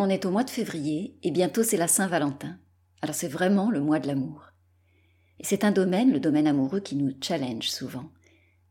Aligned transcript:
On 0.00 0.08
est 0.08 0.24
au 0.26 0.30
mois 0.30 0.44
de 0.44 0.50
février 0.50 1.18
et 1.24 1.32
bientôt 1.32 1.64
c'est 1.64 1.76
la 1.76 1.88
Saint-Valentin. 1.88 2.56
Alors 3.02 3.16
c'est 3.16 3.26
vraiment 3.26 3.68
le 3.68 3.80
mois 3.80 3.98
de 3.98 4.06
l'amour. 4.06 4.52
Et 5.40 5.44
c'est 5.44 5.64
un 5.64 5.72
domaine, 5.72 6.12
le 6.12 6.20
domaine 6.20 6.46
amoureux, 6.46 6.78
qui 6.78 6.94
nous 6.94 7.12
challenge 7.20 7.68
souvent. 7.68 8.08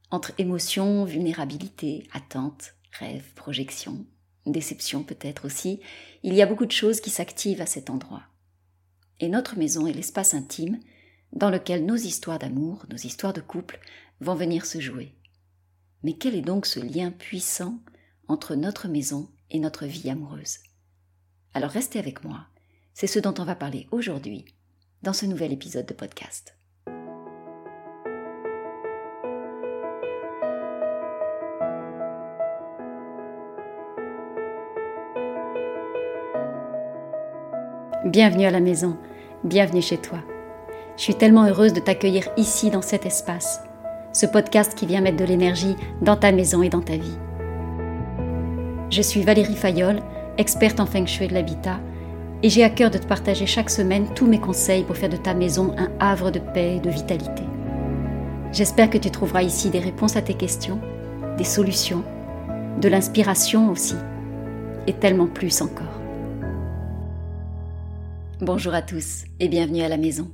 Entre 0.10 0.32
émotion, 0.38 1.04
vulnérabilité, 1.04 2.08
attente, 2.14 2.76
rêve, 2.98 3.34
projection, 3.36 4.06
déception 4.46 5.04
peut-être 5.04 5.44
aussi, 5.44 5.82
il 6.24 6.34
y 6.34 6.42
a 6.42 6.46
beaucoup 6.46 6.66
de 6.66 6.72
choses 6.72 7.02
qui 7.02 7.10
s'activent 7.10 7.62
à 7.62 7.66
cet 7.66 7.90
endroit. 7.90 8.24
Et 9.20 9.28
notre 9.28 9.58
maison 9.58 9.86
est 9.86 9.94
l'espace 9.94 10.34
intime 10.34 10.80
dans 11.34 11.50
lequel 11.50 11.86
nos 11.86 11.98
histoires 11.98 12.40
d'amour, 12.40 12.86
nos 12.90 12.96
histoires 12.96 13.34
de 13.34 13.42
couple 13.42 13.82
vont 14.22 14.36
venir 14.36 14.66
se 14.66 14.80
jouer. 14.80 15.14
Mais 16.04 16.14
quel 16.14 16.36
est 16.36 16.42
donc 16.42 16.66
ce 16.66 16.80
lien 16.80 17.12
puissant 17.12 17.80
entre 18.30 18.56
notre 18.56 18.88
maison 18.88 19.30
et 19.50 19.60
notre 19.60 19.86
vie 19.86 20.10
amoureuse? 20.10 20.60
Alors 21.58 21.72
restez 21.72 21.98
avec 21.98 22.24
moi, 22.24 22.42
c'est 22.94 23.08
ce 23.08 23.18
dont 23.18 23.34
on 23.40 23.44
va 23.44 23.56
parler 23.56 23.88
aujourd'hui 23.90 24.46
dans 25.02 25.12
ce 25.12 25.26
nouvel 25.26 25.52
épisode 25.52 25.88
de 25.88 25.94
podcast. 25.96 26.56
Bienvenue 38.06 38.46
à 38.46 38.52
la 38.52 38.60
maison, 38.60 38.96
bienvenue 39.44 39.82
chez 39.82 39.98
toi. 39.98 40.20
Je 40.96 41.02
suis 41.02 41.16
tellement 41.16 41.48
heureuse 41.48 41.74
de 41.74 41.80
t'accueillir 41.80 42.30
ici 42.38 42.70
dans 42.70 42.84
cet 42.84 43.08
espace, 43.08 43.62
ce 44.14 44.28
podcast 44.28 44.76
qui 44.76 44.86
vient 44.86 45.02
mettre 45.02 45.18
de 45.18 45.26
l'énergie 45.26 45.76
dans 46.04 46.18
ta 46.18 46.32
maison 46.32 46.62
et 46.62 46.70
dans 46.70 46.84
ta 46.84 46.98
vie. 46.98 47.18
Je 48.92 49.02
suis 49.02 49.24
Valérie 49.24 49.56
Fayolle, 49.56 50.04
experte 50.38 50.80
en 50.80 50.86
feng 50.86 51.06
shui 51.06 51.28
de 51.28 51.34
l'habitat, 51.34 51.80
et 52.44 52.50
j'ai 52.50 52.64
à 52.64 52.70
cœur 52.70 52.92
de 52.92 52.98
te 52.98 53.08
partager 53.08 53.46
chaque 53.46 53.70
semaine 53.70 54.14
tous 54.14 54.28
mes 54.28 54.40
conseils 54.40 54.84
pour 54.84 54.96
faire 54.96 55.10
de 55.10 55.18
ta 55.18 55.34
maison 55.34 55.74
un 55.78 55.90
havre 56.00 56.30
de 56.30 56.40
paix 56.40 56.76
et 56.76 56.80
de 56.80 56.90
vitalité. 56.90 57.44
J'espère 58.52 58.90
que 58.90 58.98
tu 58.98 59.10
trouveras 59.10 59.44
ici 59.44 59.70
des 59.70 59.80
réponses 59.80 60.16
à 60.16 60.22
tes 60.22 60.36
questions, 60.36 60.80
des 61.38 61.44
solutions, 61.44 62.04
de 62.80 62.88
l'inspiration 62.88 63.72
aussi, 63.72 63.96
et 64.86 64.94
tellement 64.94 65.28
plus 65.28 65.62
encore. 65.62 66.02
Bonjour 68.40 68.76
à 68.76 68.84
tous 68.84 69.26
et 69.40 69.48
bienvenue 69.48 69.82
à 69.82 69.90
la 69.90 69.98
maison. 69.98 70.32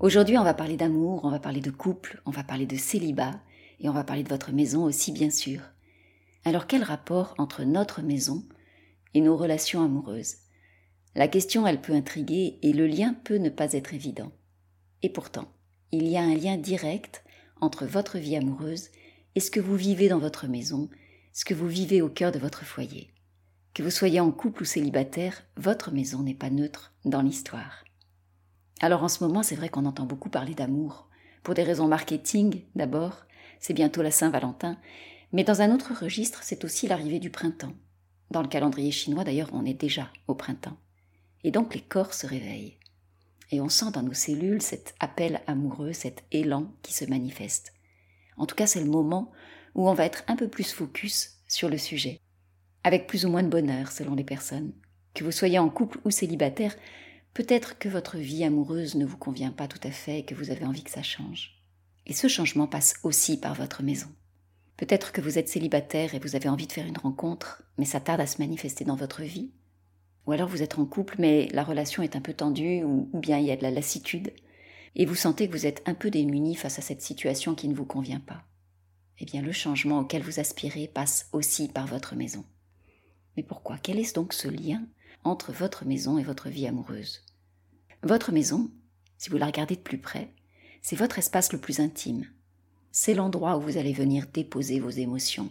Aujourd'hui, 0.00 0.38
on 0.38 0.44
va 0.44 0.54
parler 0.54 0.76
d'amour, 0.76 1.20
on 1.24 1.30
va 1.30 1.38
parler 1.38 1.60
de 1.60 1.70
couple, 1.70 2.22
on 2.24 2.30
va 2.30 2.42
parler 2.42 2.66
de 2.66 2.76
célibat 2.76 3.32
et 3.80 3.88
on 3.88 3.92
va 3.92 4.02
parler 4.02 4.22
de 4.22 4.30
votre 4.30 4.50
maison 4.50 4.82
aussi, 4.82 5.12
bien 5.12 5.30
sûr. 5.30 5.60
Alors, 6.44 6.66
quel 6.66 6.82
rapport 6.82 7.34
entre 7.38 7.62
notre 7.62 8.02
maison 8.02 8.42
et 9.14 9.20
nos 9.20 9.36
relations 9.36 9.82
amoureuses 9.82 10.36
La 11.14 11.28
question, 11.28 11.66
elle 11.66 11.80
peut 11.80 11.94
intriguer 11.94 12.58
et 12.62 12.72
le 12.72 12.86
lien 12.86 13.14
peut 13.24 13.36
ne 13.36 13.50
pas 13.50 13.72
être 13.72 13.94
évident. 13.94 14.32
Et 15.02 15.10
pourtant, 15.10 15.52
il 15.90 16.08
y 16.08 16.16
a 16.16 16.22
un 16.22 16.34
lien 16.34 16.56
direct 16.56 17.24
entre 17.60 17.86
votre 17.86 18.18
vie 18.18 18.36
amoureuse 18.36 18.88
et 19.34 19.40
ce 19.40 19.50
que 19.50 19.60
vous 19.60 19.76
vivez 19.76 20.08
dans 20.08 20.18
votre 20.18 20.46
maison, 20.46 20.88
ce 21.32 21.44
que 21.44 21.54
vous 21.54 21.68
vivez 21.68 22.02
au 22.02 22.08
cœur 22.08 22.32
de 22.32 22.38
votre 22.38 22.64
foyer. 22.64 23.12
Que 23.74 23.82
vous 23.82 23.90
soyez 23.90 24.20
en 24.20 24.30
couple 24.30 24.62
ou 24.62 24.66
célibataire, 24.66 25.42
votre 25.56 25.92
maison 25.92 26.22
n'est 26.22 26.34
pas 26.34 26.50
neutre 26.50 26.92
dans 27.04 27.22
l'histoire. 27.22 27.84
Alors 28.80 29.02
en 29.02 29.08
ce 29.08 29.24
moment, 29.24 29.42
c'est 29.42 29.54
vrai 29.54 29.68
qu'on 29.68 29.86
entend 29.86 30.06
beaucoup 30.06 30.28
parler 30.28 30.54
d'amour. 30.54 31.08
Pour 31.42 31.54
des 31.54 31.62
raisons 31.62 31.88
marketing, 31.88 32.62
d'abord, 32.74 33.24
c'est 33.60 33.74
bientôt 33.74 34.02
la 34.02 34.10
Saint-Valentin, 34.10 34.76
mais 35.32 35.44
dans 35.44 35.62
un 35.62 35.74
autre 35.74 35.94
registre, 35.94 36.40
c'est 36.42 36.64
aussi 36.64 36.86
l'arrivée 36.88 37.20
du 37.20 37.30
printemps. 37.30 37.72
Dans 38.32 38.40
le 38.40 38.48
calendrier 38.48 38.90
chinois, 38.90 39.24
d'ailleurs, 39.24 39.50
on 39.52 39.66
est 39.66 39.74
déjà 39.74 40.08
au 40.26 40.34
printemps. 40.34 40.78
Et 41.44 41.50
donc 41.50 41.74
les 41.74 41.82
corps 41.82 42.14
se 42.14 42.26
réveillent. 42.26 42.78
Et 43.50 43.60
on 43.60 43.68
sent 43.68 43.90
dans 43.92 44.02
nos 44.02 44.14
cellules 44.14 44.62
cet 44.62 44.94
appel 45.00 45.42
amoureux, 45.46 45.92
cet 45.92 46.24
élan 46.32 46.72
qui 46.80 46.94
se 46.94 47.04
manifeste. 47.04 47.74
En 48.38 48.46
tout 48.46 48.54
cas, 48.54 48.66
c'est 48.66 48.82
le 48.82 48.90
moment 48.90 49.30
où 49.74 49.86
on 49.86 49.92
va 49.92 50.06
être 50.06 50.24
un 50.28 50.36
peu 50.36 50.48
plus 50.48 50.72
focus 50.72 51.36
sur 51.46 51.68
le 51.68 51.76
sujet 51.76 52.20
avec 52.84 53.06
plus 53.06 53.26
ou 53.26 53.28
moins 53.28 53.42
de 53.42 53.48
bonheur 53.48 53.92
selon 53.92 54.14
les 54.14 54.24
personnes. 54.24 54.72
Que 55.14 55.24
vous 55.24 55.30
soyez 55.30 55.58
en 55.58 55.68
couple 55.68 55.98
ou 56.06 56.10
célibataire, 56.10 56.74
peut-être 57.34 57.78
que 57.78 57.90
votre 57.90 58.16
vie 58.16 58.44
amoureuse 58.44 58.94
ne 58.94 59.04
vous 59.04 59.18
convient 59.18 59.52
pas 59.52 59.68
tout 59.68 59.86
à 59.86 59.90
fait 59.90 60.20
et 60.20 60.24
que 60.24 60.34
vous 60.34 60.50
avez 60.50 60.64
envie 60.64 60.82
que 60.82 60.90
ça 60.90 61.02
change. 61.02 61.60
Et 62.06 62.14
ce 62.14 62.28
changement 62.28 62.66
passe 62.66 62.94
aussi 63.04 63.38
par 63.38 63.54
votre 63.54 63.82
maison. 63.82 64.08
Peut-être 64.82 65.12
que 65.12 65.20
vous 65.20 65.38
êtes 65.38 65.48
célibataire 65.48 66.12
et 66.12 66.18
vous 66.18 66.34
avez 66.34 66.48
envie 66.48 66.66
de 66.66 66.72
faire 66.72 66.88
une 66.88 66.98
rencontre, 66.98 67.62
mais 67.78 67.84
ça 67.84 68.00
tarde 68.00 68.20
à 68.20 68.26
se 68.26 68.42
manifester 68.42 68.84
dans 68.84 68.96
votre 68.96 69.22
vie. 69.22 69.52
Ou 70.26 70.32
alors 70.32 70.48
vous 70.48 70.60
êtes 70.60 70.76
en 70.76 70.86
couple, 70.86 71.14
mais 71.20 71.48
la 71.52 71.62
relation 71.62 72.02
est 72.02 72.16
un 72.16 72.20
peu 72.20 72.34
tendue, 72.34 72.82
ou, 72.82 73.08
bien 73.14 73.38
il 73.38 73.46
y 73.46 73.52
a 73.52 73.56
de 73.56 73.62
la 73.62 73.70
lassitude, 73.70 74.32
et 74.96 75.06
vous 75.06 75.14
sentez 75.14 75.46
que 75.46 75.52
vous 75.52 75.66
êtes 75.66 75.84
un 75.86 75.94
peu 75.94 76.10
démuni 76.10 76.56
face 76.56 76.80
à 76.80 76.82
cette 76.82 77.00
situation 77.00 77.54
qui 77.54 77.68
ne 77.68 77.76
vous 77.76 77.84
convient 77.84 78.18
pas. 78.18 78.42
Eh 79.20 79.24
bien, 79.24 79.40
le 79.40 79.52
changement 79.52 80.00
auquel 80.00 80.22
vous 80.22 80.40
aspirez 80.40 80.88
passe 80.88 81.28
aussi 81.30 81.68
par 81.68 81.86
votre 81.86 82.16
maison. 82.16 82.44
Mais 83.36 83.44
pourquoi? 83.44 83.78
Quel 83.80 84.00
est 84.00 84.16
donc 84.16 84.32
ce 84.32 84.48
lien 84.48 84.82
entre 85.22 85.52
votre 85.52 85.84
maison 85.84 86.18
et 86.18 86.24
votre 86.24 86.48
vie 86.48 86.66
amoureuse? 86.66 87.24
Votre 88.02 88.32
maison, 88.32 88.68
si 89.16 89.30
vous 89.30 89.36
la 89.38 89.46
regardez 89.46 89.76
de 89.76 89.80
plus 89.80 89.98
près, 89.98 90.34
c'est 90.80 90.96
votre 90.96 91.20
espace 91.20 91.52
le 91.52 91.60
plus 91.60 91.78
intime. 91.78 92.26
C'est 92.94 93.14
l'endroit 93.14 93.56
où 93.56 93.60
vous 93.62 93.78
allez 93.78 93.94
venir 93.94 94.26
déposer 94.34 94.78
vos 94.78 94.90
émotions, 94.90 95.50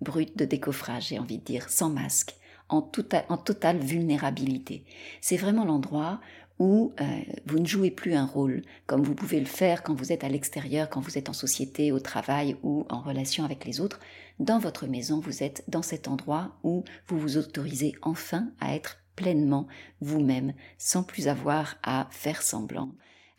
brutes 0.00 0.38
de 0.38 0.46
décoffrage, 0.46 1.08
j'ai 1.08 1.18
envie 1.18 1.36
de 1.36 1.44
dire, 1.44 1.68
sans 1.68 1.90
masque, 1.90 2.34
en, 2.70 2.80
totale 2.80 3.78
vulnérabilité. 3.78 4.86
C'est 5.20 5.36
vraiment 5.36 5.66
l'endroit 5.66 6.18
où 6.58 6.94
euh, 7.00 7.04
vous 7.44 7.58
ne 7.58 7.66
jouez 7.66 7.90
plus 7.90 8.14
un 8.14 8.24
rôle 8.24 8.62
comme 8.86 9.02
vous 9.02 9.14
pouvez 9.14 9.38
le 9.38 9.46
faire 9.46 9.82
quand 9.82 9.94
vous 9.94 10.12
êtes 10.12 10.24
à 10.24 10.30
l'extérieur, 10.30 10.88
quand 10.88 11.00
vous 11.00 11.18
êtes 11.18 11.28
en 11.28 11.34
société, 11.34 11.92
au 11.92 12.00
travail 12.00 12.56
ou 12.62 12.86
en 12.88 13.02
relation 13.02 13.44
avec 13.44 13.66
les 13.66 13.80
autres. 13.80 14.00
Dans 14.38 14.58
votre 14.58 14.86
maison, 14.86 15.20
vous 15.20 15.42
êtes 15.42 15.64
dans 15.68 15.82
cet 15.82 16.08
endroit 16.08 16.56
où 16.62 16.84
vous 17.06 17.18
vous 17.18 17.36
autorisez 17.36 17.94
enfin 18.00 18.48
à 18.60 18.74
être 18.74 18.98
pleinement 19.14 19.66
vous-même, 20.00 20.54
sans 20.78 21.02
plus 21.02 21.28
avoir 21.28 21.76
à 21.82 22.08
faire 22.10 22.40
semblant, 22.40 22.94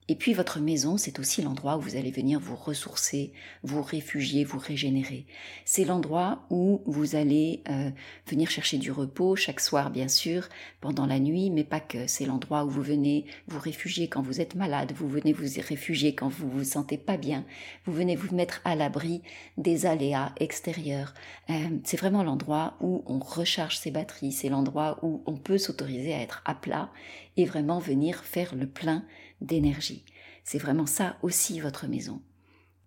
et 0.10 0.16
puis 0.16 0.34
votre 0.34 0.60
maison, 0.60 0.98
c'est 0.98 1.20
aussi 1.20 1.44
l'endroit 1.44 1.78
où 1.78 1.82
vous 1.82 1.96
allez 1.96 2.10
venir 2.10 2.40
vous 2.40 2.56
ressourcer, 2.56 3.32
vous 3.62 3.84
réfugier, 3.84 4.44
vous 4.44 4.58
régénérer. 4.58 5.28
C'est 5.66 5.86
l'endroit 5.86 6.48
où 6.50 6.82
vous 6.88 7.16
allez 7.16 7.62
euh, 7.70 7.92
venir 8.26 8.50
chercher 8.50 8.80
du 8.80 8.92
repos 8.92 9.36
chaque 9.36 9.60
soir, 9.60 9.92
bien 9.92 10.08
sûr, 10.08 10.50
pendant 10.82 11.06
la 11.06 11.20
nuit, 11.20 11.52
mais 11.52 11.64
pas 11.64 11.80
que. 11.80 12.08
C'est 12.08 12.26
l'endroit 12.26 12.66
où 12.66 12.72
vous 12.72 12.82
venez 12.82 13.26
vous 13.48 13.60
réfugier 13.60 14.10
quand 14.10 14.24
vous 14.24 14.42
êtes 14.42 14.56
malade, 14.56 14.94
vous 14.96 15.08
venez 15.08 15.32
vous 15.32 15.46
réfugier 15.62 16.16
quand 16.16 16.28
vous 16.28 16.50
vous 16.50 16.64
sentez 16.64 16.98
pas 16.98 17.18
bien, 17.18 17.46
vous 17.86 17.94
venez 17.94 18.16
vous 18.16 18.36
mettre 18.36 18.62
à 18.66 18.76
l'abri 18.76 19.22
des 19.58 19.86
aléas 19.86 20.34
extérieurs. 20.40 21.14
Euh, 21.52 21.54
c'est 21.84 21.98
vraiment 22.00 22.24
l'endroit 22.24 22.78
où 22.82 23.04
on 23.06 23.20
recharge 23.20 23.78
ses 23.78 23.92
batteries, 23.92 24.32
c'est 24.32 24.50
l'endroit 24.50 24.98
où 25.04 25.22
on 25.28 25.38
peut 25.38 25.60
s'autoriser 25.60 26.16
à 26.16 26.22
être 26.22 26.42
à 26.46 26.56
plat 26.56 26.90
et 27.38 27.46
vraiment 27.46 27.78
venir 27.78 28.24
faire 28.24 28.56
le 28.56 28.68
plein 28.68 29.06
d'énergie. 29.42 30.06
C'est 30.44 30.58
vraiment 30.58 30.86
ça 30.86 31.18
aussi 31.22 31.60
votre 31.60 31.88
maison. 31.88 32.22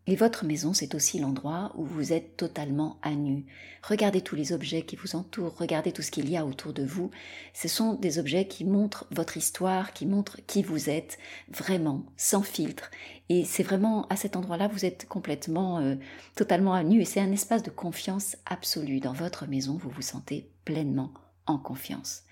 Et 0.08 0.16
votre 0.16 0.44
maison, 0.44 0.72
c'est 0.72 0.96
aussi 0.96 1.20
l'endroit 1.20 1.70
où 1.76 1.84
vous 1.84 2.12
êtes 2.12 2.36
totalement 2.36 2.98
à 3.02 3.12
nu. 3.12 3.46
Regardez 3.84 4.20
tous 4.20 4.34
les 4.34 4.52
objets 4.52 4.82
qui 4.82 4.96
vous 4.96 5.14
entourent, 5.14 5.56
regardez 5.56 5.92
tout 5.92 6.02
ce 6.02 6.10
qu'il 6.10 6.28
y 6.28 6.36
a 6.36 6.44
autour 6.44 6.72
de 6.72 6.84
vous. 6.84 7.12
Ce 7.54 7.68
sont 7.68 7.94
des 7.94 8.18
objets 8.18 8.48
qui 8.48 8.64
montrent 8.64 9.06
votre 9.12 9.36
histoire, 9.36 9.92
qui 9.92 10.06
montrent 10.06 10.40
qui 10.48 10.64
vous 10.64 10.90
êtes, 10.90 11.18
vraiment, 11.48 12.04
sans 12.16 12.42
filtre. 12.42 12.90
Et 13.28 13.44
c'est 13.44 13.62
vraiment 13.62 14.08
à 14.08 14.16
cet 14.16 14.34
endroit-là, 14.34 14.66
vous 14.66 14.84
êtes 14.84 15.06
complètement, 15.06 15.78
euh, 15.78 15.94
totalement 16.34 16.74
à 16.74 16.82
nu. 16.82 17.00
Et 17.00 17.04
c'est 17.04 17.20
un 17.20 17.30
espace 17.30 17.62
de 17.62 17.70
confiance 17.70 18.36
absolue. 18.44 18.98
Dans 18.98 19.12
votre 19.12 19.46
maison, 19.46 19.76
vous 19.76 19.90
vous 19.90 20.02
sentez 20.02 20.50
pleinement 20.64 21.14
en 21.46 21.58
confiance. 21.58 22.24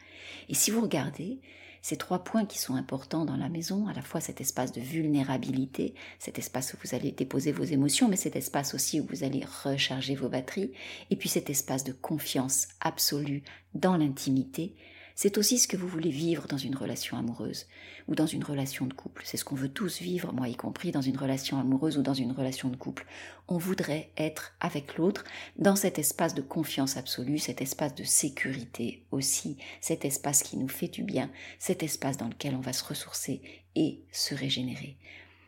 Et 0.49 0.55
si 0.55 0.73
vous 0.73 0.81
regardez, 0.81 1.41
ces 1.83 1.97
trois 1.97 2.25
points 2.25 2.45
qui 2.45 2.59
sont 2.59 2.75
importants 2.75 3.25
dans 3.25 3.37
la 3.37 3.49
maison, 3.49 3.87
à 3.89 3.93
la 3.93 4.03
fois 4.03 4.21
cet 4.21 4.41
espace 4.41 4.73
de 4.73 4.81
vulnérabilité, 4.81 5.95
cet 6.19 6.39
espace 6.39 6.75
où 6.75 6.77
vous 6.83 6.95
allez 6.95 7.13
déposer 7.13 7.53
vos 7.53 7.65
émotions, 7.65 8.09
mais 8.09 8.17
cet 8.17 8.37
espace 8.37 8.75
aussi 8.75 9.01
où 9.01 9.07
vous 9.09 9.25
allez 9.25 9.45
recharger 9.65 10.15
vos 10.15 10.29
batteries, 10.29 10.73
et 11.11 11.17
puis 11.17 11.29
cet 11.29 11.51
espace 11.51 11.85
de 11.85 11.93
confiance 11.93 12.69
absolue 12.81 13.43
dans 13.75 13.97
l'intimité, 13.97 14.75
c'est 15.15 15.39
aussi 15.39 15.59
ce 15.59 15.69
que 15.69 15.77
vous 15.77 15.89
voulez 15.89 16.11
vivre 16.11 16.47
dans 16.47 16.59
une 16.59 16.77
relation 16.77 17.17
amoureuse 17.17 17.67
ou 18.09 18.15
dans 18.15 18.27
une 18.27 18.45
relation 18.45 18.87
de 18.87 18.95
couple. 18.95 19.23
C'est 19.25 19.37
ce 19.37 19.45
qu'on 19.45 19.55
veut 19.55 19.69
tous 19.69 20.01
vivre, 20.01 20.33
moi 20.33 20.49
y 20.49 20.57
compris, 20.57 20.93
dans 20.93 21.01
une 21.01 21.17
relation 21.17 21.59
amoureuse 21.59 21.99
ou 21.99 22.03
dans 22.03 22.15
une 22.15 22.33
relation 22.33 22.69
de 22.69 22.77
couple. 22.77 23.07
On 23.49 23.59
voudrait 23.59 24.11
être 24.17 24.55
avec 24.61 24.97
l'autre 24.97 25.25
dans 25.59 25.77
cet 25.77 25.99
espace 25.99 26.35
de 26.35 26.43
confiance 26.43 26.97
absolue, 26.97 27.39
cet 27.39 27.61
espace 27.61 27.95
de 27.95 28.05
sécurité 28.05 29.05
aussi, 29.11 29.59
cet 29.81 30.05
espace 30.05 30.43
qui 30.43 30.57
nous 30.57 30.69
fait 30.69 30.89
du 30.89 31.03
bien, 31.03 31.31
cet 31.59 31.83
espace 31.83 32.17
dans 32.17 32.29
lequel 32.29 32.55
on 32.55 32.61
va 32.61 32.73
se 32.73 32.85
ressourcer 32.85 33.43
et 33.75 34.03
se 34.13 34.35
régénérer. 34.35 34.97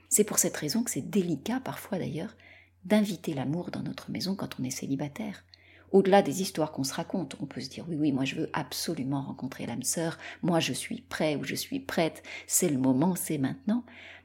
C'est 0.08 0.24
pour 0.24 0.38
cette 0.38 0.56
raison 0.56 0.82
que 0.82 0.90
c'est 0.90 1.08
délicat 1.08 1.60
parfois 1.60 1.98
d'ailleurs 1.98 2.36
d'inviter 2.84 3.32
l'amour 3.32 3.70
dans 3.70 3.82
notre 3.82 4.10
maison 4.10 4.34
quand 4.34 4.60
on 4.60 4.64
est 4.64 4.70
célibataire 4.70 5.44
Au-delà 5.92 6.22
des 6.22 6.40
histoires 6.40 6.72
qu'on 6.72 6.84
se 6.84 6.94
raconte, 6.94 7.36
on 7.40 7.46
peut 7.46 7.60
se 7.60 7.68
dire 7.68 7.84
oui, 7.88 7.96
oui, 7.96 8.12
moi 8.12 8.24
je 8.24 8.36
veux 8.36 8.50
absolument 8.54 9.22
rencontrer 9.22 9.66
l'âme 9.66 9.82
sœur, 9.82 10.18
moi 10.42 10.58
je 10.58 10.72
suis 10.72 11.02
prêt 11.02 11.36
ou 11.36 11.44
je 11.44 11.54
suis 11.54 11.80
prête, 11.80 12.22
c'est 12.46 12.70
le 12.70 12.78
moment, 12.78 13.14
c'est 13.14 13.38
maintenant. 13.38 13.84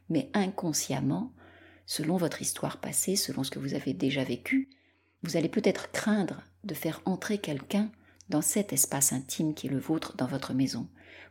Mais 0.09 0.29
inconsciemment, 0.33 1.33
selon 1.85 2.15
votre 2.15 2.41
histoire 2.41 2.77
passée, 2.77 3.17
selon 3.17 3.43
ce 3.43 3.51
que 3.51 3.59
vous 3.59 3.73
avez 3.73 3.93
déjà 3.93 4.23
vécu, 4.23 4.69
vous 5.23 5.35
allez 5.35 5.49
peut-être 5.49 5.91
craindre 5.91 6.41
de 6.63 6.73
faire 6.73 7.01
entrer 7.03 7.37
quelqu'un 7.37 7.91
dans 8.29 8.41
cet 8.41 8.71
espace 8.71 9.11
intime 9.11 9.53
qui 9.53 9.67
est 9.67 9.71
le 9.71 9.79
vôtre 9.79 10.15
dans 10.15 10.27
votre 10.27 10.53
maison. 10.53 10.87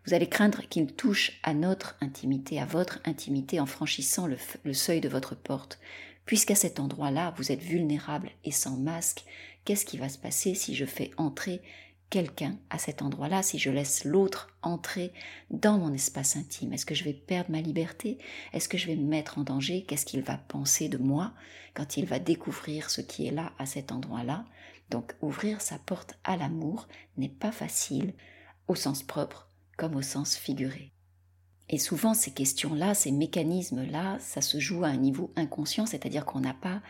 Vous 0.06 0.14
allez 0.14 0.28
craindre 0.28 0.62
qu'il 0.68 0.92
touche 0.92 1.40
à 1.42 1.54
notre 1.54 1.96
intimité, 2.00 2.60
à 2.60 2.66
votre 2.66 3.00
intimité 3.04 3.58
en 3.58 3.66
franchissant 3.66 4.26
le, 4.26 4.36
le 4.64 4.74
seuil 4.74 5.00
de 5.00 5.08
votre 5.08 5.34
porte. 5.34 5.78
Puisqu'à 6.26 6.56
cet 6.56 6.80
endroit-là, 6.80 7.32
vous 7.36 7.52
êtes 7.52 7.62
vulnérable 7.62 8.30
et 8.44 8.50
sans 8.50 8.76
masque, 8.76 9.24
qu'est-ce 9.64 9.86
qui 9.86 9.96
va 9.96 10.08
se 10.08 10.18
passer 10.18 10.54
si 10.54 10.74
je 10.74 10.84
fais 10.84 11.12
entrer 11.16 11.62
quelqu'un 12.10 12.58
à 12.68 12.78
cet 12.78 13.00
endroit-là, 13.00 13.42
si 13.42 13.58
je 13.58 13.70
laisse 13.70 14.04
l'autre 14.04 14.56
entrer 14.62 15.12
dans 15.50 15.78
mon 15.78 15.92
espace 15.92 16.36
intime? 16.36 16.72
Est-ce 16.72 16.86
que 16.86 16.96
je 16.96 17.04
vais 17.04 17.12
perdre 17.12 17.52
ma 17.52 17.60
liberté? 17.60 18.18
Est-ce 18.52 18.68
que 18.68 18.76
je 18.76 18.88
vais 18.88 18.96
me 18.96 19.08
mettre 19.08 19.38
en 19.38 19.44
danger? 19.44 19.84
Qu'est-ce 19.84 20.06
qu'il 20.06 20.22
va 20.22 20.36
penser 20.36 20.88
de 20.88 20.98
moi 20.98 21.32
quand 21.74 21.96
il 21.96 22.06
va 22.06 22.18
découvrir 22.18 22.90
ce 22.90 23.00
qui 23.00 23.26
est 23.26 23.32
là 23.32 23.52
à 23.58 23.66
cet 23.66 23.92
endroit-là? 23.92 24.44
Donc 24.90 25.14
ouvrir 25.20 25.60
sa 25.60 25.78
porte 25.78 26.18
à 26.24 26.36
l'amour 26.36 26.88
n'est 27.16 27.28
pas 27.28 27.52
facile 27.52 28.14
au 28.66 28.74
sens 28.74 29.02
propre 29.02 29.48
comme 29.76 29.94
au 29.94 30.02
sens 30.02 30.36
figuré. 30.36 30.92
Et 31.68 31.78
souvent, 31.78 32.14
ces 32.14 32.30
questions-là, 32.30 32.94
ces 32.94 33.10
mécanismes-là, 33.10 34.18
ça 34.20 34.40
se 34.40 34.60
joue 34.60 34.84
à 34.84 34.88
un 34.88 34.96
niveau 34.96 35.32
inconscient, 35.34 35.84
c'est-à-dire 35.84 36.24
qu'on 36.24 36.38
n'a 36.38 36.54
pas, 36.54 36.80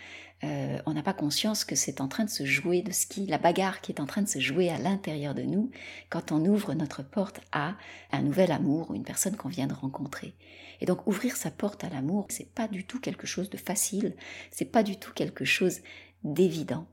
euh, 0.45 0.79
on 0.85 0.93
n'a 0.93 1.03
pas 1.03 1.15
conscience 1.15 1.65
que 1.65 1.75
c'est 1.75 2.03
en 2.03 2.09
train 2.09 2.25
de 2.25 2.31
se 2.31 2.45
jouer 2.45 2.83
de 2.83 2.93
ce 2.93 3.07
qui, 3.07 3.25
la 3.25 3.39
bagarre 3.39 3.81
qui 3.81 3.93
est 3.93 4.01
en 4.01 4.07
train 4.07 4.21
de 4.21 4.29
se 4.29 4.39
jouer 4.39 4.69
à 4.69 4.77
l'intérieur 4.77 5.35
de 5.35 5.43
nous 5.43 5.71
quand 6.11 6.31
on 6.31 6.45
ouvre 6.45 6.75
notre 6.75 7.03
porte 7.03 7.41
à 7.53 7.77
un 8.13 8.21
nouvel 8.21 8.53
amour 8.53 8.91
ou 8.91 8.95
une 8.95 9.05
personne 9.05 9.37
qu'on 9.37 9.49
vient 9.49 9.67
de 9.67 9.73
rencontrer. 9.73 10.35
Et 10.83 10.87
donc, 10.87 11.07
ouvrir 11.07 11.37
sa 11.37 11.51
porte 11.51 11.83
à 11.83 11.89
l'amour, 11.89 12.27
c'est 12.29 12.53
pas 12.53 12.69
du 12.69 12.85
tout 12.85 13.01
quelque 13.01 13.27
chose 13.27 13.49
de 13.49 13.57
facile, 13.57 14.15
c'est 14.51 14.67
pas 14.67 14.83
du 14.83 14.99
tout 14.99 15.15
quelque 15.15 15.47
chose 15.47 15.81
d'évident. 16.23 16.87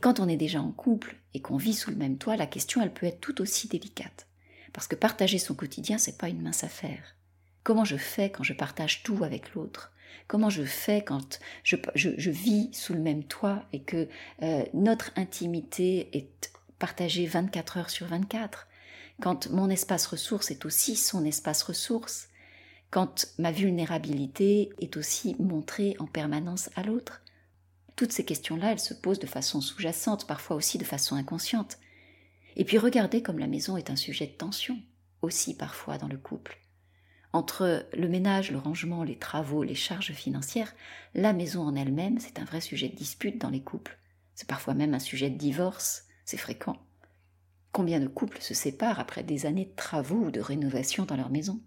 Quand 0.00 0.20
on 0.20 0.28
est 0.28 0.38
déjà 0.38 0.62
en 0.62 0.72
couple 0.72 1.16
et 1.34 1.42
qu'on 1.42 1.58
vit 1.58 1.74
sous 1.74 1.90
le 1.90 1.96
même 1.96 2.16
toit, 2.16 2.36
la 2.36 2.46
question, 2.46 2.80
elle 2.80 2.94
peut 2.94 3.04
être 3.04 3.20
tout 3.20 3.42
aussi 3.42 3.68
délicate. 3.68 4.29
Parce 4.72 4.86
que 4.86 4.96
partager 4.96 5.38
son 5.38 5.54
quotidien, 5.54 5.98
c'est 5.98 6.18
pas 6.18 6.28
une 6.28 6.42
mince 6.42 6.64
affaire. 6.64 7.16
Comment 7.62 7.84
je 7.84 7.96
fais 7.96 8.30
quand 8.30 8.44
je 8.44 8.52
partage 8.52 9.02
tout 9.02 9.24
avec 9.24 9.54
l'autre? 9.54 9.92
Comment 10.26 10.50
je 10.50 10.62
fais 10.62 11.02
quand 11.02 11.40
je, 11.64 11.76
je, 11.94 12.30
vis 12.30 12.72
sous 12.72 12.94
le 12.94 13.00
même 13.00 13.24
toit 13.24 13.64
et 13.72 13.82
que 13.82 14.08
euh, 14.42 14.64
notre 14.74 15.10
intimité 15.16 16.16
est 16.16 16.52
partagée 16.78 17.26
24 17.26 17.78
heures 17.78 17.90
sur 17.90 18.06
24 18.06 18.68
Quand 19.20 19.50
mon 19.50 19.68
espace 19.70 20.06
ressource 20.06 20.50
est 20.50 20.64
aussi 20.64 20.96
son 20.96 21.24
espace 21.24 21.62
ressource 21.62 22.28
Quand 22.90 23.26
ma 23.38 23.52
vulnérabilité 23.52 24.70
est 24.80 24.96
aussi 24.96 25.36
montrée 25.38 25.96
en 25.98 26.06
permanence 26.06 26.70
à 26.76 26.82
l'autre 26.82 27.22
Toutes 27.96 28.12
ces 28.12 28.24
questions-là, 28.24 28.72
elles 28.72 28.80
se 28.80 28.94
posent 28.94 29.20
de 29.20 29.26
façon 29.26 29.60
sous-jacente, 29.60 30.26
parfois 30.26 30.56
aussi 30.56 30.78
de 30.78 30.84
façon 30.84 31.16
inconsciente. 31.16 31.78
Et 32.56 32.64
puis 32.64 32.78
regardez 32.78 33.22
comme 33.22 33.38
la 33.38 33.46
maison 33.46 33.76
est 33.76 33.90
un 33.90 33.96
sujet 33.96 34.26
de 34.26 34.32
tension, 34.32 34.78
aussi 35.22 35.56
parfois 35.56 35.98
dans 35.98 36.08
le 36.08 36.18
couple. 36.18 36.58
Entre 37.32 37.86
le 37.96 38.08
ménage, 38.08 38.50
le 38.50 38.58
rangement, 38.58 39.04
les 39.04 39.18
travaux, 39.18 39.62
les 39.62 39.76
charges 39.76 40.12
financières, 40.12 40.74
la 41.14 41.32
maison 41.32 41.62
en 41.62 41.76
elle-même, 41.76 42.18
c'est 42.18 42.40
un 42.40 42.44
vrai 42.44 42.60
sujet 42.60 42.88
de 42.88 42.96
dispute 42.96 43.40
dans 43.40 43.50
les 43.50 43.62
couples. 43.62 43.98
C'est 44.34 44.48
parfois 44.48 44.74
même 44.74 44.94
un 44.94 44.98
sujet 44.98 45.30
de 45.30 45.38
divorce, 45.38 46.06
c'est 46.24 46.36
fréquent. 46.36 46.76
Combien 47.72 48.00
de 48.00 48.08
couples 48.08 48.40
se 48.40 48.54
séparent 48.54 48.98
après 48.98 49.22
des 49.22 49.46
années 49.46 49.66
de 49.66 49.76
travaux 49.76 50.26
ou 50.26 50.30
de 50.32 50.40
rénovation 50.40 51.04
dans 51.04 51.16
leur 51.16 51.30
maison? 51.30 51.60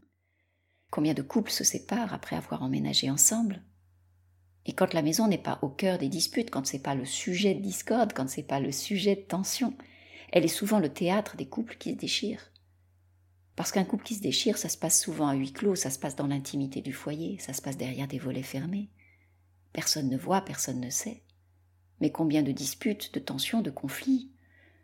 Combien 0.92 1.14
de 1.14 1.22
couples 1.22 1.52
se 1.52 1.64
séparent 1.64 2.14
après 2.14 2.36
avoir 2.36 2.62
emménagé 2.62 3.10
ensemble? 3.10 3.64
Et 4.66 4.74
quand 4.74 4.94
la 4.94 5.02
maison 5.02 5.28
n'est 5.28 5.38
pas 5.38 5.60
au 5.62 5.70
cœur 5.70 5.98
des 5.98 6.10
disputes, 6.10 6.52
quand 6.52 6.66
c'est 6.66 6.84
pas 6.84 6.96
le 6.96 7.06
sujet 7.06 7.54
de 7.54 7.62
discorde, 7.62 8.14
quand 8.14 8.30
c'est 8.30 8.44
pas 8.44 8.60
le 8.60 8.72
sujet 8.72 9.16
de 9.16 9.22
tension, 9.22 9.76
elle 10.36 10.46
est 10.46 10.48
souvent 10.48 10.80
le 10.80 10.92
théâtre 10.92 11.38
des 11.38 11.46
couples 11.46 11.78
qui 11.78 11.92
se 11.92 11.96
déchirent. 11.96 12.52
Parce 13.56 13.72
qu'un 13.72 13.84
couple 13.84 14.04
qui 14.04 14.16
se 14.16 14.22
déchire, 14.22 14.58
ça 14.58 14.68
se 14.68 14.80
passe 14.80 15.00
souvent 15.00 15.28
à 15.28 15.36
huis 15.36 15.54
clos, 15.54 15.76
ça 15.76 15.92
se 15.92 16.00
passe 16.00 16.16
dans 16.16 16.26
l'intimité 16.26 16.82
du 16.82 16.92
foyer, 16.92 17.38
ça 17.38 17.54
se 17.54 17.62
passe 17.62 17.78
derrière 17.78 18.08
des 18.08 18.18
volets 18.18 18.42
fermés. 18.42 18.90
Personne 19.74 20.10
ne 20.10 20.18
voit, 20.18 20.42
personne 20.42 20.80
ne 20.80 20.90
sait. 20.90 21.22
Mais 22.02 22.12
combien 22.12 22.42
de 22.42 22.52
disputes, 22.52 23.14
de 23.14 23.20
tensions, 23.20 23.62
de 23.62 23.70
conflits, 23.70 24.32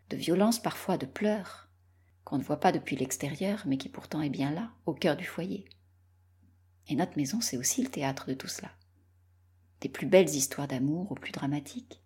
de 0.08 0.16
violences 0.16 0.62
parfois, 0.62 0.96
de 0.98 1.06
pleurs, 1.06 1.68
qu'on 2.22 2.38
ne 2.38 2.44
voit 2.44 2.60
pas 2.60 2.70
depuis 2.70 2.94
l'extérieur, 2.94 3.64
mais 3.66 3.76
qui 3.76 3.88
pourtant 3.88 4.22
est 4.22 4.30
bien 4.30 4.52
là, 4.52 4.70
au 4.86 4.94
cœur 4.94 5.16
du 5.16 5.24
foyer. 5.24 5.64
Et 6.86 6.94
notre 6.94 7.16
maison, 7.16 7.40
c'est 7.40 7.56
aussi 7.56 7.82
le 7.82 7.90
théâtre 7.90 8.28
de 8.28 8.34
tout 8.34 8.46
cela. 8.46 8.70
Des 9.80 9.88
plus 9.88 10.06
belles 10.06 10.30
histoires 10.30 10.68
d'amour 10.68 11.10
aux 11.10 11.16
plus 11.16 11.32
dramatiques. 11.32 12.00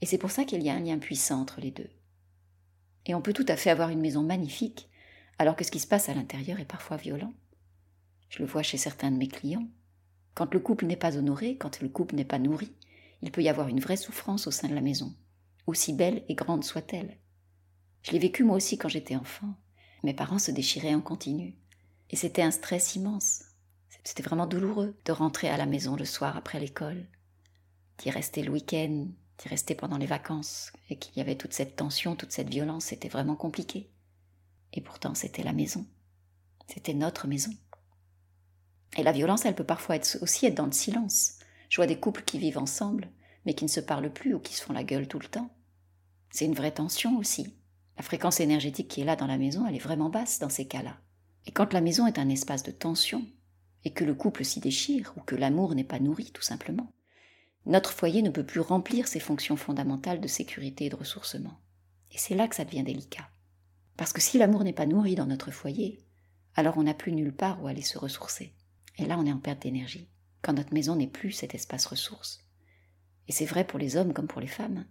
Et 0.00 0.06
c'est 0.06 0.16
pour 0.16 0.30
ça 0.30 0.46
qu'il 0.46 0.62
y 0.62 0.70
a 0.70 0.74
un 0.74 0.80
lien 0.80 0.98
puissant 0.98 1.42
entre 1.42 1.60
les 1.60 1.72
deux. 1.72 1.90
Et 3.08 3.14
on 3.14 3.22
peut 3.22 3.32
tout 3.32 3.46
à 3.48 3.56
fait 3.56 3.70
avoir 3.70 3.88
une 3.88 4.00
maison 4.00 4.22
magnifique, 4.22 4.88
alors 5.38 5.56
que 5.56 5.64
ce 5.64 5.70
qui 5.70 5.80
se 5.80 5.86
passe 5.86 6.08
à 6.08 6.14
l'intérieur 6.14 6.60
est 6.60 6.64
parfois 6.64 6.96
violent. 6.96 7.32
Je 8.28 8.40
le 8.40 8.48
vois 8.48 8.62
chez 8.62 8.76
certains 8.76 9.10
de 9.10 9.16
mes 9.16 9.28
clients. 9.28 9.66
Quand 10.34 10.52
le 10.52 10.60
couple 10.60 10.86
n'est 10.86 10.96
pas 10.96 11.16
honoré, 11.16 11.56
quand 11.56 11.80
le 11.80 11.88
couple 11.88 12.14
n'est 12.14 12.24
pas 12.24 12.38
nourri, 12.38 12.72
il 13.22 13.32
peut 13.32 13.42
y 13.42 13.48
avoir 13.48 13.68
une 13.68 13.80
vraie 13.80 13.96
souffrance 13.96 14.46
au 14.46 14.50
sein 14.50 14.68
de 14.68 14.74
la 14.74 14.80
maison, 14.80 15.16
aussi 15.66 15.92
belle 15.92 16.22
et 16.28 16.34
grande 16.34 16.64
soit-elle. 16.64 17.18
Je 18.02 18.12
l'ai 18.12 18.18
vécu 18.18 18.44
moi 18.44 18.56
aussi 18.56 18.78
quand 18.78 18.88
j'étais 18.88 19.16
enfant. 19.16 19.54
Mes 20.04 20.14
parents 20.14 20.38
se 20.38 20.52
déchiraient 20.52 20.94
en 20.94 21.00
continu. 21.00 21.56
Et 22.10 22.16
c'était 22.16 22.42
un 22.42 22.50
stress 22.50 22.94
immense. 22.94 23.42
C'était 24.04 24.22
vraiment 24.22 24.46
douloureux 24.46 24.96
de 25.04 25.12
rentrer 25.12 25.48
à 25.48 25.56
la 25.56 25.66
maison 25.66 25.96
le 25.96 26.04
soir 26.04 26.36
après 26.36 26.60
l'école, 26.60 27.06
d'y 27.98 28.10
rester 28.10 28.42
le 28.42 28.50
week-end, 28.50 29.08
d'y 29.38 29.48
rester 29.48 29.74
pendant 29.74 29.98
les 29.98 30.06
vacances, 30.06 30.72
et 30.90 30.96
qu'il 30.96 31.16
y 31.16 31.20
avait 31.20 31.36
toute 31.36 31.52
cette 31.52 31.76
tension, 31.76 32.16
toute 32.16 32.32
cette 32.32 32.50
violence, 32.50 32.86
c'était 32.86 33.08
vraiment 33.08 33.36
compliqué. 33.36 33.90
Et 34.72 34.80
pourtant, 34.80 35.14
c'était 35.14 35.42
la 35.42 35.52
maison. 35.52 35.86
C'était 36.66 36.94
notre 36.94 37.26
maison. 37.26 37.52
Et 38.96 39.02
la 39.02 39.12
violence, 39.12 39.44
elle 39.44 39.54
peut 39.54 39.64
parfois 39.64 39.96
aussi 40.20 40.46
être 40.46 40.56
dans 40.56 40.66
le 40.66 40.72
silence. 40.72 41.38
Je 41.68 41.76
vois 41.76 41.86
des 41.86 42.00
couples 42.00 42.24
qui 42.24 42.38
vivent 42.38 42.58
ensemble, 42.58 43.10
mais 43.46 43.54
qui 43.54 43.64
ne 43.64 43.70
se 43.70 43.80
parlent 43.80 44.12
plus 44.12 44.34
ou 44.34 44.40
qui 44.40 44.54
se 44.54 44.62
font 44.62 44.72
la 44.72 44.84
gueule 44.84 45.08
tout 45.08 45.18
le 45.18 45.28
temps. 45.28 45.50
C'est 46.30 46.44
une 46.44 46.54
vraie 46.54 46.72
tension 46.72 47.16
aussi. 47.16 47.54
La 47.96 48.02
fréquence 48.02 48.40
énergétique 48.40 48.88
qui 48.88 49.00
est 49.00 49.04
là 49.04 49.16
dans 49.16 49.26
la 49.26 49.38
maison, 49.38 49.66
elle 49.66 49.74
est 49.74 49.78
vraiment 49.78 50.10
basse 50.10 50.38
dans 50.38 50.48
ces 50.48 50.66
cas-là. 50.66 50.98
Et 51.46 51.52
quand 51.52 51.72
la 51.72 51.80
maison 51.80 52.06
est 52.06 52.18
un 52.18 52.28
espace 52.28 52.62
de 52.62 52.70
tension, 52.70 53.24
et 53.84 53.92
que 53.92 54.04
le 54.04 54.14
couple 54.14 54.44
s'y 54.44 54.60
déchire, 54.60 55.14
ou 55.16 55.20
que 55.20 55.36
l'amour 55.36 55.74
n'est 55.74 55.84
pas 55.84 56.00
nourri 56.00 56.30
tout 56.32 56.42
simplement, 56.42 56.90
notre 57.68 57.92
foyer 57.92 58.22
ne 58.22 58.30
peut 58.30 58.46
plus 58.46 58.60
remplir 58.60 59.06
ses 59.06 59.20
fonctions 59.20 59.56
fondamentales 59.56 60.22
de 60.22 60.26
sécurité 60.26 60.86
et 60.86 60.88
de 60.88 60.96
ressourcement. 60.96 61.60
Et 62.10 62.16
c'est 62.16 62.34
là 62.34 62.48
que 62.48 62.56
ça 62.56 62.64
devient 62.64 62.82
délicat. 62.82 63.28
Parce 63.98 64.14
que 64.14 64.22
si 64.22 64.38
l'amour 64.38 64.64
n'est 64.64 64.72
pas 64.72 64.86
nourri 64.86 65.14
dans 65.14 65.26
notre 65.26 65.50
foyer, 65.50 66.02
alors 66.54 66.78
on 66.78 66.84
n'a 66.84 66.94
plus 66.94 67.12
nulle 67.12 67.34
part 67.34 67.62
où 67.62 67.66
aller 67.66 67.82
se 67.82 67.98
ressourcer. 67.98 68.54
Et 68.96 69.04
là, 69.04 69.18
on 69.18 69.26
est 69.26 69.32
en 69.32 69.38
perte 69.38 69.62
d'énergie, 69.62 70.08
quand 70.40 70.54
notre 70.54 70.72
maison 70.72 70.96
n'est 70.96 71.06
plus 71.06 71.30
cet 71.30 71.54
espace 71.54 71.84
ressource. 71.84 72.42
Et 73.28 73.32
c'est 73.32 73.44
vrai 73.44 73.64
pour 73.64 73.78
les 73.78 73.98
hommes 73.98 74.14
comme 74.14 74.28
pour 74.28 74.40
les 74.40 74.46
femmes. 74.46 74.86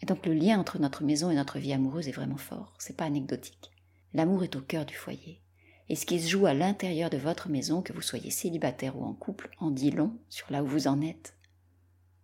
Et 0.00 0.06
donc 0.06 0.24
le 0.24 0.32
lien 0.32 0.60
entre 0.60 0.78
notre 0.78 1.02
maison 1.02 1.30
et 1.30 1.34
notre 1.34 1.58
vie 1.58 1.72
amoureuse 1.72 2.06
est 2.06 2.12
vraiment 2.12 2.38
fort, 2.38 2.74
c'est 2.78 2.96
pas 2.96 3.04
anecdotique. 3.04 3.72
L'amour 4.14 4.44
est 4.44 4.54
au 4.54 4.60
cœur 4.60 4.86
du 4.86 4.94
foyer. 4.94 5.42
Et 5.88 5.96
ce 5.96 6.06
qui 6.06 6.20
se 6.20 6.28
joue 6.28 6.46
à 6.46 6.54
l'intérieur 6.54 7.10
de 7.10 7.18
votre 7.18 7.48
maison, 7.48 7.82
que 7.82 7.92
vous 7.92 8.00
soyez 8.00 8.30
célibataire 8.30 8.96
ou 8.96 9.04
en 9.04 9.12
couple, 9.12 9.50
en 9.58 9.72
dit 9.72 9.90
long 9.90 10.16
sur 10.28 10.50
là 10.52 10.62
où 10.62 10.66
vous 10.66 10.86
en 10.86 11.02
êtes, 11.02 11.34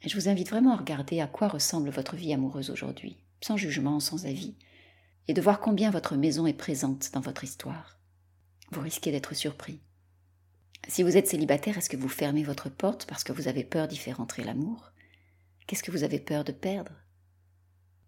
je 0.05 0.15
vous 0.15 0.29
invite 0.29 0.49
vraiment 0.51 0.73
à 0.73 0.77
regarder 0.77 1.21
à 1.21 1.27
quoi 1.27 1.49
ressemble 1.49 1.91
votre 1.91 2.17
vie 2.17 2.33
amoureuse 2.33 2.71
aujourd'hui, 2.71 3.17
sans 3.41 3.57
jugement, 3.57 4.01
sans 4.01 4.27
avis, 4.27 4.55
et 5.29 5.35
de 5.35 5.41
voir 5.41 5.61
combien 5.61 5.91
votre 5.91 6.17
maison 6.17 6.47
est 6.47 6.53
présente 6.53 7.11
dans 7.13 7.21
votre 7.21 7.45
histoire. 7.45 7.99
Vous 8.71 8.81
risquez 8.81 9.11
d'être 9.11 9.35
surpris. 9.35 9.81
Si 10.89 11.03
vous 11.03 11.17
êtes 11.17 11.27
célibataire, 11.27 11.79
est-ce 11.79 11.91
que 11.91 11.97
vous 11.97 12.09
fermez 12.09 12.45
votre 12.45 12.69
porte 12.69 13.07
parce 13.07 13.25
que 13.25 13.33
vous 13.33 13.49
avez 13.49 13.65
peur 13.65 13.89
d'y 13.89 13.97
faire 13.97 14.21
entrer 14.21 14.45
l'amour? 14.45 14.93
Qu'est-ce 15.67 15.83
que 15.83 15.91
vous 15.91 16.05
avez 16.05 16.21
peur 16.21 16.45
de 16.45 16.53
perdre? 16.53 16.93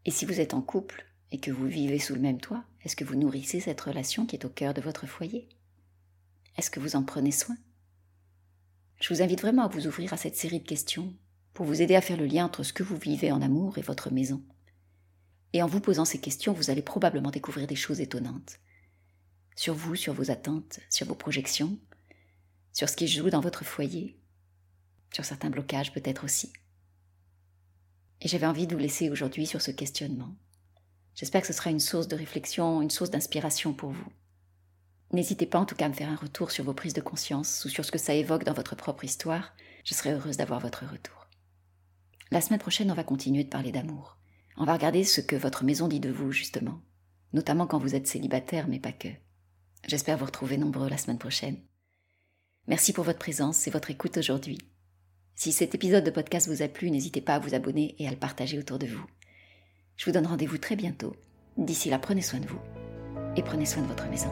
Et 0.04 0.10
si 0.12 0.24
vous 0.24 0.40
êtes 0.40 0.54
en 0.54 0.62
couple 0.62 1.06
et 1.32 1.40
que 1.40 1.50
vous 1.50 1.66
vivez 1.66 1.98
sous 1.98 2.14
le 2.14 2.20
même 2.20 2.40
toit, 2.40 2.64
est-ce 2.84 2.94
que 2.94 3.04
vous 3.04 3.16
nourrissez 3.16 3.60
cette 3.60 3.80
relation 3.80 4.26
qui 4.26 4.36
est 4.36 4.44
au 4.44 4.48
cœur 4.48 4.74
de 4.74 4.80
votre 4.80 5.06
foyer? 5.06 5.48
Est-ce 6.56 6.70
que 6.70 6.80
vous 6.80 6.94
en 6.94 7.02
prenez 7.02 7.32
soin? 7.32 7.56
Je 9.00 9.12
vous 9.12 9.22
invite 9.22 9.40
vraiment 9.40 9.64
à 9.64 9.68
vous 9.68 9.86
ouvrir 9.86 10.12
à 10.12 10.16
cette 10.16 10.36
série 10.36 10.60
de 10.60 10.66
questions 10.66 11.14
pour 11.58 11.66
vous 11.66 11.82
aider 11.82 11.96
à 11.96 12.00
faire 12.00 12.16
le 12.16 12.26
lien 12.26 12.44
entre 12.44 12.62
ce 12.62 12.72
que 12.72 12.84
vous 12.84 12.96
vivez 12.96 13.32
en 13.32 13.42
amour 13.42 13.78
et 13.78 13.82
votre 13.82 14.12
maison. 14.12 14.44
Et 15.52 15.60
en 15.60 15.66
vous 15.66 15.80
posant 15.80 16.04
ces 16.04 16.20
questions, 16.20 16.52
vous 16.52 16.70
allez 16.70 16.82
probablement 16.82 17.32
découvrir 17.32 17.66
des 17.66 17.74
choses 17.74 18.00
étonnantes. 18.00 18.60
Sur 19.56 19.74
vous, 19.74 19.96
sur 19.96 20.14
vos 20.14 20.30
attentes, 20.30 20.78
sur 20.88 21.08
vos 21.08 21.16
projections, 21.16 21.76
sur 22.72 22.88
ce 22.88 22.94
qui 22.94 23.08
joue 23.08 23.28
dans 23.28 23.40
votre 23.40 23.64
foyer, 23.64 24.16
sur 25.12 25.24
certains 25.24 25.50
blocages 25.50 25.92
peut-être 25.92 26.22
aussi. 26.22 26.52
Et 28.20 28.28
j'avais 28.28 28.46
envie 28.46 28.68
de 28.68 28.76
vous 28.76 28.80
laisser 28.80 29.10
aujourd'hui 29.10 29.44
sur 29.44 29.60
ce 29.60 29.72
questionnement. 29.72 30.36
J'espère 31.16 31.40
que 31.40 31.48
ce 31.48 31.52
sera 31.52 31.70
une 31.70 31.80
source 31.80 32.06
de 32.06 32.14
réflexion, 32.14 32.82
une 32.82 32.90
source 32.90 33.10
d'inspiration 33.10 33.74
pour 33.74 33.90
vous. 33.90 34.12
N'hésitez 35.12 35.46
pas 35.46 35.58
en 35.58 35.66
tout 35.66 35.74
cas 35.74 35.86
à 35.86 35.88
me 35.88 35.94
faire 35.94 36.08
un 36.08 36.14
retour 36.14 36.52
sur 36.52 36.62
vos 36.62 36.72
prises 36.72 36.94
de 36.94 37.00
conscience 37.00 37.64
ou 37.64 37.68
sur 37.68 37.84
ce 37.84 37.90
que 37.90 37.98
ça 37.98 38.14
évoque 38.14 38.44
dans 38.44 38.54
votre 38.54 38.76
propre 38.76 39.02
histoire. 39.02 39.56
Je 39.82 39.94
serai 39.94 40.12
heureuse 40.12 40.36
d'avoir 40.36 40.60
votre 40.60 40.86
retour. 40.86 41.17
La 42.30 42.40
semaine 42.40 42.58
prochaine, 42.58 42.90
on 42.90 42.94
va 42.94 43.04
continuer 43.04 43.44
de 43.44 43.48
parler 43.48 43.72
d'amour. 43.72 44.18
On 44.56 44.64
va 44.64 44.74
regarder 44.74 45.04
ce 45.04 45.20
que 45.20 45.36
votre 45.36 45.64
maison 45.64 45.88
dit 45.88 46.00
de 46.00 46.10
vous, 46.10 46.30
justement. 46.30 46.80
Notamment 47.32 47.66
quand 47.66 47.78
vous 47.78 47.94
êtes 47.94 48.06
célibataire, 48.06 48.68
mais 48.68 48.78
pas 48.78 48.92
que. 48.92 49.08
J'espère 49.86 50.18
vous 50.18 50.26
retrouver 50.26 50.58
nombreux 50.58 50.88
la 50.88 50.98
semaine 50.98 51.18
prochaine. 51.18 51.58
Merci 52.66 52.92
pour 52.92 53.04
votre 53.04 53.18
présence 53.18 53.66
et 53.66 53.70
votre 53.70 53.90
écoute 53.90 54.18
aujourd'hui. 54.18 54.58
Si 55.34 55.52
cet 55.52 55.74
épisode 55.74 56.04
de 56.04 56.10
podcast 56.10 56.48
vous 56.48 56.62
a 56.62 56.68
plu, 56.68 56.90
n'hésitez 56.90 57.20
pas 57.20 57.36
à 57.36 57.38
vous 57.38 57.54
abonner 57.54 57.94
et 57.98 58.08
à 58.08 58.10
le 58.10 58.16
partager 58.16 58.58
autour 58.58 58.78
de 58.78 58.86
vous. 58.86 59.06
Je 59.96 60.04
vous 60.04 60.12
donne 60.12 60.26
rendez-vous 60.26 60.58
très 60.58 60.76
bientôt. 60.76 61.16
D'ici 61.56 61.88
là, 61.88 61.98
prenez 61.98 62.22
soin 62.22 62.40
de 62.40 62.46
vous 62.46 62.60
et 63.36 63.42
prenez 63.42 63.66
soin 63.66 63.82
de 63.82 63.88
votre 63.88 64.08
maison. 64.08 64.30